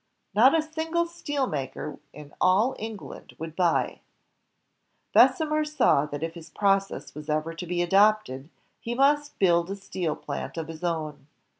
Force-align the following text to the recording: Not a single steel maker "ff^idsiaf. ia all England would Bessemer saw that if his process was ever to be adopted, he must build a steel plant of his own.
Not 0.33 0.57
a 0.57 0.63
single 0.63 1.05
steel 1.05 1.45
maker 1.45 1.99
"ff^idsiaf. 2.11 2.25
ia 2.29 2.35
all 2.41 2.75
England 2.79 3.35
would 3.37 3.55
Bessemer 5.13 5.63
saw 5.63 6.07
that 6.07 6.23
if 6.23 6.33
his 6.33 6.49
process 6.49 7.13
was 7.13 7.29
ever 7.29 7.53
to 7.53 7.67
be 7.67 7.83
adopted, 7.83 8.49
he 8.79 8.95
must 8.95 9.37
build 9.37 9.69
a 9.69 9.75
steel 9.75 10.15
plant 10.15 10.57
of 10.57 10.69
his 10.69 10.83
own. 10.83 11.27